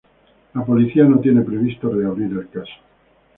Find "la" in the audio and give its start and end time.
0.55-0.65